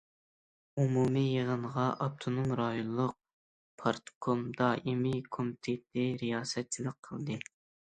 ئومۇمىي 0.83 1.27
يىغىنغا 1.33 1.83
ئاپتونوم 2.07 2.55
رايونلۇق 2.61 3.15
پارتكوم 3.83 4.45
دائىمىي 4.63 5.25
كومىتېتى 5.39 6.13
رىياسەتچىلىك 6.27 7.03
قىلدى. 7.11 7.45